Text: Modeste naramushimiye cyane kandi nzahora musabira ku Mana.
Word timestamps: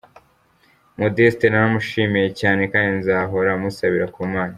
Modeste 0.99 1.45
naramushimiye 1.49 2.27
cyane 2.39 2.61
kandi 2.71 2.91
nzahora 3.01 3.49
musabira 3.61 4.07
ku 4.15 4.21
Mana. 4.33 4.49